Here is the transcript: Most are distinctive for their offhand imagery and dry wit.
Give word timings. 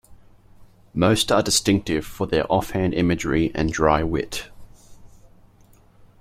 Most 0.95 1.31
are 1.31 1.43
distinctive 1.43 2.03
for 2.07 2.25
their 2.25 2.51
offhand 2.51 2.95
imagery 2.95 3.51
and 3.53 3.71
dry 3.71 4.01
wit. 4.01 4.49